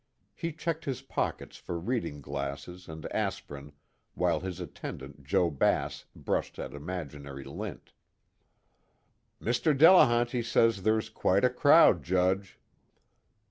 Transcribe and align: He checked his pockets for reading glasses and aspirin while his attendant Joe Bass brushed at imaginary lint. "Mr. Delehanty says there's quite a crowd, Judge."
He 0.33 0.51
checked 0.51 0.85
his 0.85 1.03
pockets 1.03 1.57
for 1.57 1.77
reading 1.77 2.21
glasses 2.21 2.87
and 2.89 3.05
aspirin 3.13 3.71
while 4.15 4.39
his 4.39 4.59
attendant 4.59 5.23
Joe 5.23 5.51
Bass 5.51 6.05
brushed 6.15 6.57
at 6.57 6.73
imaginary 6.73 7.43
lint. 7.43 7.93
"Mr. 9.39 9.77
Delehanty 9.77 10.41
says 10.41 10.81
there's 10.81 11.09
quite 11.09 11.43
a 11.45 11.51
crowd, 11.51 12.01
Judge." 12.03 12.57